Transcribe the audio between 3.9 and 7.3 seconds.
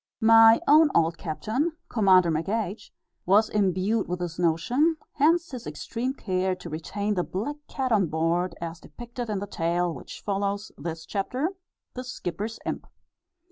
with this notion, hence his extreme care to retain the